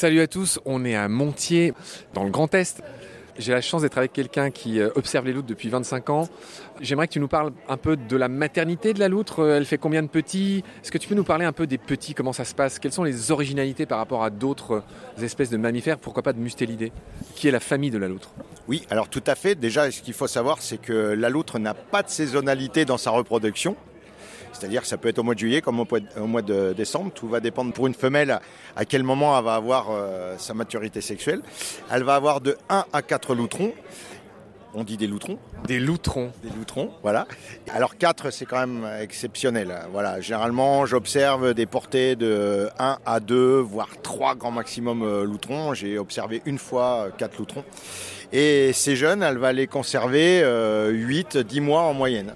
[0.00, 1.74] Salut à tous, on est à Montier,
[2.14, 2.82] dans le Grand Est.
[3.38, 6.26] J'ai la chance d'être avec quelqu'un qui euh, observe les loutres depuis 25 ans.
[6.80, 9.46] J'aimerais que tu nous parles un peu de la maternité de la loutre.
[9.46, 10.64] Elle fait combien de petits?
[10.82, 12.14] Est-ce que tu peux nous parler un peu des petits?
[12.14, 12.78] Comment ça se passe?
[12.78, 14.82] Quelles sont les originalités par rapport à d'autres
[15.22, 15.98] espèces de mammifères?
[15.98, 16.92] Pourquoi pas de mustélidés?
[17.34, 18.30] Qui est la famille de la loutre?
[18.68, 19.54] Oui, alors tout à fait.
[19.54, 23.10] Déjà, ce qu'il faut savoir, c'est que la loutre n'a pas de saisonnalité dans sa
[23.10, 23.76] reproduction.
[24.52, 27.10] C'est-à-dire que ça peut être au mois de juillet comme au mois de décembre.
[27.14, 28.40] Tout va dépendre pour une femelle
[28.76, 31.42] à quel moment elle va avoir euh, sa maturité sexuelle.
[31.90, 33.72] Elle va avoir de 1 à 4 loutrons.
[34.72, 35.36] On dit des loutrons
[35.66, 36.30] Des loutrons.
[36.44, 37.26] Des loutrons, voilà.
[37.72, 39.74] Alors 4, c'est quand même exceptionnel.
[39.92, 45.74] Voilà, généralement, j'observe des portées de 1 à 2, voire 3 grand maximum euh, loutrons.
[45.74, 47.64] J'ai observé une fois 4 loutrons.
[48.32, 52.34] Et ces jeunes, elle va les conserver 8, euh, 10 mois en moyenne.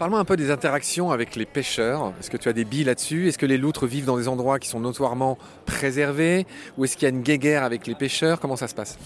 [0.00, 2.14] Parle-moi un peu des interactions avec les pêcheurs.
[2.18, 3.28] Est-ce que tu as des billes là-dessus?
[3.28, 6.46] Est-ce que les loutres vivent dans des endroits qui sont notoirement préservés?
[6.78, 8.40] Ou est-ce qu'il y a une guéguerre avec les pêcheurs?
[8.40, 8.98] Comment ça se passe?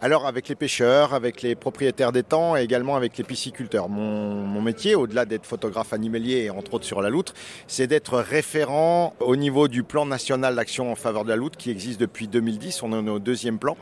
[0.00, 3.88] Alors avec les pêcheurs, avec les propriétaires d'étangs et également avec les pisciculteurs.
[3.88, 7.32] Mon, métier, au-delà d'être photographe animalier et entre autres sur la loutre,
[7.68, 11.70] c'est d'être référent au niveau du plan national d'action en faveur de la loutre qui
[11.70, 12.82] existe depuis 2010.
[12.82, 13.76] On est au deuxième plan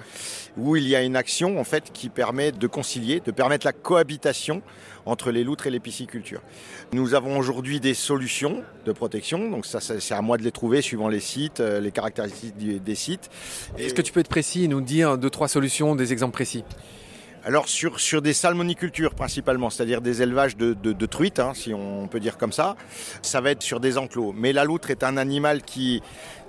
[0.58, 3.72] où il y a une action en fait qui permet de concilier, de permettre la
[3.72, 4.60] cohabitation
[5.06, 6.42] entre les loutres et les piscicultures.
[6.92, 10.80] Nous avons aujourd'hui des solutions de protection, donc ça c'est à moi de les trouver
[10.80, 13.28] suivant les sites, euh, les caractéristiques des sites.
[13.78, 16.64] Est-ce que tu peux être précis et nous dire deux, trois solutions, des exemples précis?
[17.44, 22.08] Alors sur, sur des salmonicultures principalement, c'est-à-dire des élevages de, de, truites, hein, si on
[22.08, 22.76] peut dire comme ça,
[23.22, 24.32] ça va être sur des enclos.
[24.36, 26.02] Mais la loutre est un animal qui,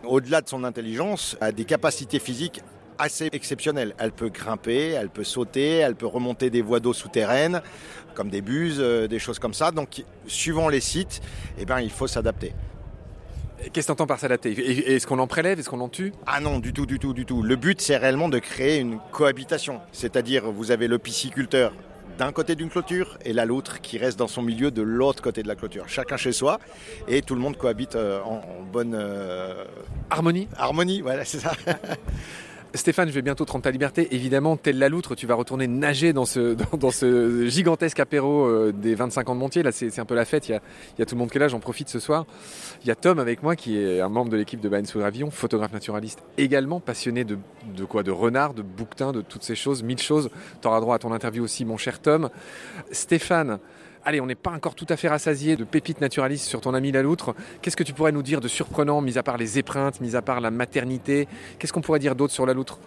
[0.04, 2.62] au-delà de son intelligence, a des capacités physiques
[3.00, 3.96] assez exceptionnelles.
[3.98, 7.62] Elle peut grimper, elle peut sauter, elle peut remonter des voies d'eau souterraines
[8.14, 9.72] comme des buses, euh, des choses comme ça.
[9.72, 11.22] Donc, suivant les sites,
[11.58, 12.54] eh ben, il faut s'adapter.
[13.72, 14.52] Qu'est-ce que tu entends par s'adapter?
[14.94, 15.60] Est-ce qu'on en prélève?
[15.60, 16.14] Est-ce qu'on en tue?
[16.26, 17.44] Ah non, du tout, du tout, du tout.
[17.44, 19.82] Le but, c'est réellement de créer une cohabitation.
[19.92, 21.74] C'est-à-dire, vous avez le pisciculteur
[22.18, 25.42] d'un côté d'une clôture et la l'autre qui reste dans son milieu de l'autre côté
[25.42, 25.88] de la clôture.
[25.88, 26.60] Chacun chez soi
[27.08, 29.64] et tout le monde cohabite euh, en, bonne euh,
[30.10, 30.50] harmonie?
[30.58, 31.54] Harmonie, voilà, c'est ça.
[32.76, 34.08] Stéphane, je vais bientôt te rendre ta liberté.
[34.12, 36.56] Évidemment, tel la loutre, tu vas retourner nager dans ce,
[37.48, 39.64] gigantesque apéro euh, des 25 ans de Montier.
[39.64, 40.50] Là, c'est un peu la fête.
[40.50, 40.52] Il
[41.00, 41.48] y, a, tout le monde qui est là.
[41.48, 42.28] J'en profite ce soir.
[42.84, 45.00] Il y a Tom avec moi, qui est un membre de l'équipe de Bain sous
[45.00, 47.38] Gravillon, photographe naturaliste, également passionné de,
[47.86, 48.04] quoi?
[48.04, 50.30] De renard, de bouquetin, de toutes ces choses, mille choses.
[50.62, 52.30] Tu auras droit à ton interview aussi, mon cher Tom.
[52.92, 53.58] Stéphane,
[54.10, 56.92] Allez, on n'est pas encore tout à fait rassasié de pépites naturalistes sur ton ami
[56.92, 57.36] la loutre.
[57.62, 60.24] Qu'est-ce que tu pourrais nous dire de surprenant, mis à part les épreintes, mis à
[60.24, 61.28] part la maternité?
[61.60, 62.80] Qu'est-ce qu'on pourrait dire d'autre sur la loutre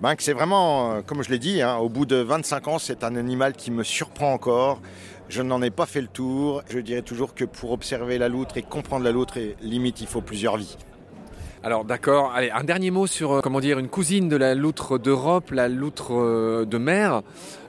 [0.00, 3.02] ben, c'est vraiment, euh, comme je l'ai dit, hein, au bout de 25 ans, c'est
[3.02, 4.80] un animal qui me surprend encore.
[5.28, 6.62] Je n'en ai pas fait le tour.
[6.70, 10.20] Je dirais toujours que pour observer la loutre et comprendre la loutre, limite, il faut
[10.20, 10.76] plusieurs vies.
[11.64, 14.98] Alors d'accord, allez, un dernier mot sur, euh, comment dire, une cousine de la loutre
[14.98, 17.22] d'Europe, la loutre euh, de mer,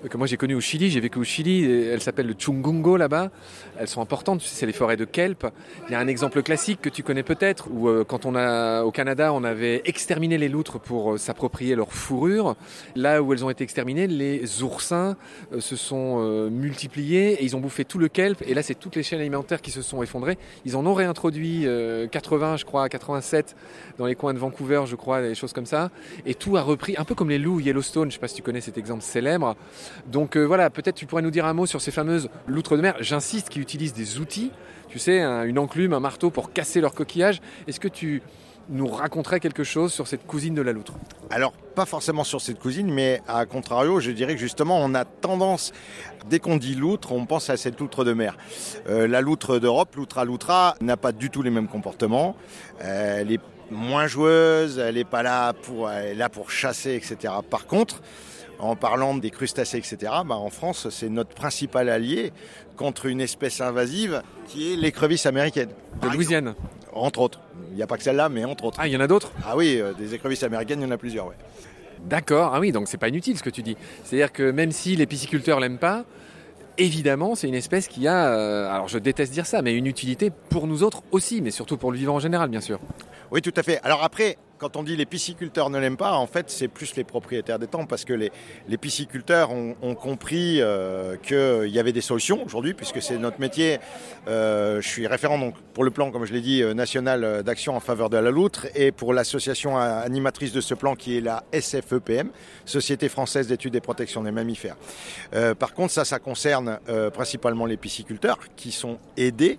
[0.04, 2.98] euh, que moi j'ai connue au Chili, j'ai vécu au Chili, elle s'appelle le Chungungo
[2.98, 3.30] là-bas,
[3.78, 5.46] elles sont importantes, c'est les forêts de kelp.
[5.88, 8.90] Il y a un exemple classique que tu connais peut-être, où quand on a, au
[8.90, 12.56] Canada, on avait exterminé les loutres pour s'approprier leur fourrure.
[12.96, 15.16] Là où elles ont été exterminées, les oursins
[15.58, 19.04] se sont multipliés et ils ont bouffé tout le kelp, et là c'est toutes les
[19.04, 20.38] chaînes alimentaires qui se sont effondrées.
[20.66, 21.66] Ils en ont réintroduit
[22.12, 23.56] 80, je crois, 87
[23.98, 25.92] dans les coins de Vancouver, je crois, des choses comme ça.
[26.26, 28.36] Et tout a repris, un peu comme les loups Yellowstone, je ne sais pas si
[28.36, 29.56] tu connais cet exemple célèbre.
[30.08, 32.82] Donc euh, voilà, peut-être tu pourrais nous dire un mot sur ces fameuses loutres de
[32.82, 34.52] mer, j'insiste, qui utilisent des outils,
[34.90, 37.42] tu sais, une enclume, un marteau pour casser leur coquillage.
[37.68, 38.22] Est-ce que tu
[38.70, 40.94] nous raconterais quelque chose sur cette cousine de la loutre
[41.30, 45.06] Alors, pas forcément sur cette cousine, mais à contrario, je dirais que justement, on a
[45.06, 45.74] tendance,
[46.30, 48.38] dès qu'on dit loutre, on pense à cette loutre de mer.
[48.90, 52.36] Euh, la loutre d'Europe, loutra loutra, n'a pas du tout les mêmes comportements.
[52.82, 53.42] Euh, elle est
[53.72, 57.34] moins joueuse, elle n'est pas là pour, là pour chasser, etc.
[57.50, 58.02] Par contre,
[58.60, 62.32] en parlant des crustacés, etc., bah en France, c'est notre principal allié
[62.78, 65.70] contre une espèce invasive qui est l'écrevisse américaine.
[66.02, 66.56] De Louisiane
[66.94, 67.40] Entre autres.
[67.72, 68.78] Il n'y a pas que celle-là, mais entre autres.
[68.80, 69.32] Ah, il y en a d'autres?
[69.46, 71.36] Ah oui, euh, des écrevisses américaines, il y en a plusieurs, ouais.
[72.06, 73.78] D'accord, ah oui, donc c'est pas inutile ce que tu dis.
[74.04, 76.04] C'est-à-dire que même si les pisciculteurs l'aiment pas,
[76.78, 80.32] évidemment, c'est une espèce qui a, euh, alors je déteste dire ça, mais une utilité
[80.50, 82.80] pour nous autres aussi, mais surtout pour le vivant en général, bien sûr.
[83.34, 83.80] Oui, tout à fait.
[83.84, 87.04] Alors après, quand on dit les pisciculteurs ne l'aiment pas, en fait, c'est plus les
[87.04, 88.30] propriétaires des temps parce que les,
[88.78, 93.80] pisciculteurs ont, compris euh, qu'il y avait des solutions aujourd'hui, puisque c'est notre métier.
[94.28, 97.76] Euh, je suis référent donc pour le plan, comme je l'ai dit, euh, national d'action
[97.76, 101.44] en faveur de la loutre et pour l'association animatrice de ce plan qui est la
[101.60, 102.30] SFEPM,
[102.66, 104.78] Société française d'études et protection des mammifères.
[105.58, 106.80] par contre, ça, ça concerne
[107.12, 109.58] principalement les pisciculteurs qui sont aidés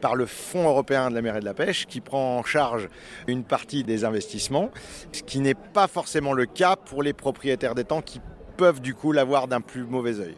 [0.00, 2.88] par le Fonds européen de la mer et de la pêche qui prend en charge
[3.26, 4.70] une partie des investissements,
[5.12, 8.20] ce qui n'est pas forcément le cas pour les propriétaires d'étangs qui
[8.56, 10.36] peuvent du coup l'avoir d'un plus mauvais œil.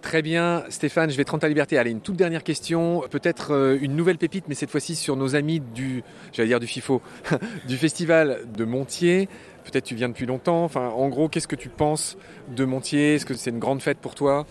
[0.00, 1.76] Très bien, Stéphane, je vais te rendre ta liberté.
[1.76, 5.34] Allez, une toute dernière question, peut-être euh, une nouvelle pépite, mais cette fois-ci sur nos
[5.34, 7.02] amis du, FIFO,
[7.66, 9.28] du festival de Montier.
[9.64, 10.70] Peut-être tu viens depuis longtemps.
[10.76, 12.16] En gros, qu'est-ce que tu penses
[12.48, 13.16] de Montier?
[13.16, 14.46] Est-ce que c'est une grande fête pour toi?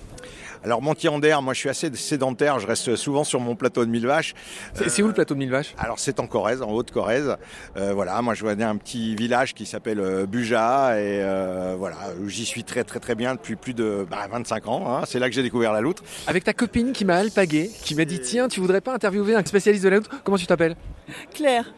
[0.63, 4.07] Alors Montier-en-Der, moi je suis assez sédentaire, je reste souvent sur mon plateau de mille
[4.07, 4.33] vaches.
[4.73, 5.73] C'est où le plateau de mille vaches?
[5.77, 7.35] Alors c'est en Corrèze, en Haute-Corrèze.
[7.77, 11.97] Euh, voilà, moi je vois un petit village qui s'appelle euh, Buja et euh, voilà,
[12.27, 14.87] j'y suis très très très bien depuis plus de 25 bah, ans.
[14.87, 15.03] Hein.
[15.05, 16.03] C'est là que j'ai découvert la loutre.
[16.27, 19.45] Avec ta copine qui m'a alpagué, qui m'a dit tiens, tu voudrais pas interviewer un
[19.45, 20.09] spécialiste de la loutre?
[20.23, 20.75] Comment tu t'appelles?
[21.33, 21.73] Claire.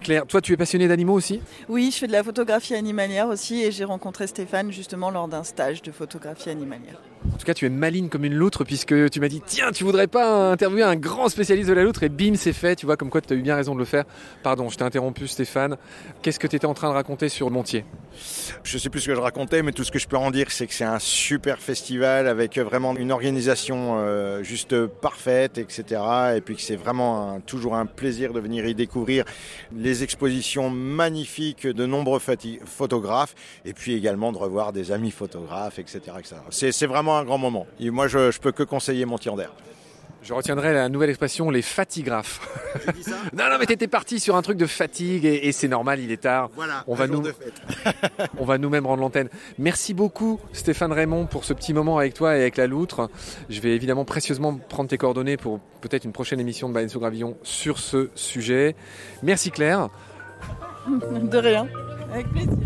[0.00, 1.40] Claire, toi tu es passionnée d'animaux aussi?
[1.68, 5.44] Oui, je fais de la photographie animalière aussi et j'ai rencontré Stéphane justement lors d'un
[5.44, 7.00] stage de photographie animalière.
[7.32, 9.84] En tout cas, tu es maligne comme une loutre puisque tu m'as dit tiens, tu
[9.84, 12.76] voudrais pas interviewer un grand spécialiste de la loutre et bim, c'est fait.
[12.76, 14.04] Tu vois, comme quoi tu as eu bien raison de le faire.
[14.42, 15.76] Pardon, je t'ai interrompu, Stéphane.
[16.22, 17.84] Qu'est-ce que tu étais en train de raconter sur Montier?
[18.62, 20.50] Je sais plus ce que je racontais, mais tout ce que je peux en dire,
[20.50, 26.02] c'est que c'est un super festival avec vraiment une organisation euh, juste parfaite, etc.
[26.36, 29.24] Et puis que c'est vraiment toujours un plaisir de venir y découvrir
[29.74, 32.20] les expositions magnifiques de nombreux
[32.64, 33.34] photographes
[33.64, 36.00] et puis également de revoir des amis photographes, etc.
[36.50, 37.66] C'est vraiment un grand moment.
[37.78, 39.50] Et moi, je, ne peux que conseiller Montier-en-Der.
[40.22, 42.46] Je retiendrai la nouvelle expression, les fatigraphes.
[43.32, 46.20] non, non, mais t'étais parti sur un truc de fatigue et, c'est normal, il est
[46.22, 46.50] tard.
[46.54, 47.22] Voilà, on va nous,
[48.38, 49.30] on va nous-mêmes rendre l'antenne.
[49.58, 53.08] Merci beaucoup, Stéphane Raymond, pour ce petit moment avec toi et avec la loutre.
[53.48, 57.38] Je vais évidemment précieusement prendre tes coordonnées pour peut-être une prochaine émission de Baleine Gravillon
[57.42, 58.76] sur ce sujet.
[59.22, 59.88] Merci Claire.
[60.86, 61.66] De rien,
[62.12, 62.58] avec plaisir.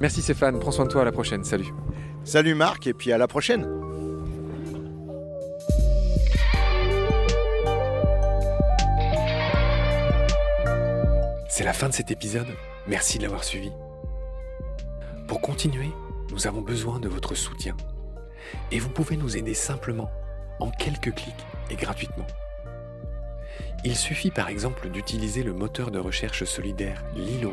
[0.00, 1.44] Merci Stéphane, prends soin de toi, à la prochaine.
[1.44, 1.72] Salut.
[2.24, 3.66] Salut Marc et puis à la prochaine.
[11.48, 12.46] C'est la fin de cet épisode.
[12.86, 13.72] Merci de l'avoir suivi.
[15.26, 15.90] Pour continuer,
[16.30, 17.76] nous avons besoin de votre soutien.
[18.70, 20.10] Et vous pouvez nous aider simplement,
[20.60, 21.34] en quelques clics
[21.70, 22.26] et gratuitement.
[23.84, 27.52] Il suffit par exemple d'utiliser le moteur de recherche solidaire Lilo